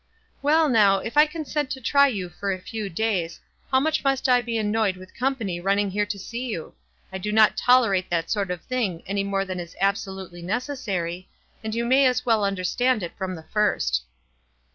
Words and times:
"Well, 0.41 0.67
now, 0.67 0.97
if 0.97 1.15
I 1.15 1.27
consent 1.27 1.69
to 1.69 1.79
try 1.79 2.07
you 2.07 2.27
for 2.27 2.51
a 2.51 2.57
few 2.57 2.89
days, 2.89 3.39
how 3.71 3.79
much 3.79 4.03
must 4.03 4.27
I 4.27 4.41
be 4.41 4.57
annoyed 4.57 4.97
with 4.97 5.15
com 5.15 5.35
pany 5.35 5.63
running 5.63 5.91
here 5.91 6.07
to 6.07 6.17
see 6.17 6.47
you? 6.47 6.73
I 7.13 7.19
do 7.19 7.31
not 7.31 7.55
toler 7.55 7.93
ate 7.93 8.09
that 8.09 8.31
sort 8.31 8.49
of 8.49 8.63
thing 8.63 9.03
any 9.05 9.23
more 9.23 9.45
than 9.45 9.59
is 9.59 9.75
absolutely 9.79 10.41
302 10.41 10.43
WISE 10.43 10.43
AND 10.43 10.63
OTHERWISE. 10.63 10.69
necessary, 10.69 11.29
and 11.63 11.75
you 11.75 11.85
may 11.85 12.07
as 12.07 12.25
well 12.25 12.43
understand 12.43 13.03
it 13.03 13.15
from 13.15 13.35
the 13.35 13.43
first." 13.53 14.01